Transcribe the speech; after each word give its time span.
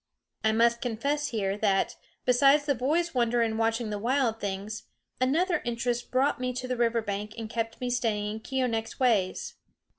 I 0.43 0.51
must 0.51 0.81
confess 0.81 1.27
here 1.27 1.55
that, 1.59 1.95
besides 2.25 2.65
the 2.65 2.73
boy's 2.73 3.13
wonder 3.13 3.43
in 3.43 3.55
watching 3.55 3.91
the 3.91 3.99
wild 3.99 4.39
things, 4.39 4.87
another 5.19 5.61
interest 5.63 6.09
brought 6.09 6.39
me 6.41 6.53
to 6.53 6.67
the 6.67 6.75
river 6.75 7.03
bank 7.03 7.35
and 7.37 7.47
kept 7.47 7.79
me 7.79 7.91
studying 7.91 8.39
Keeonekh's 8.39 8.99
ways. 8.99 9.57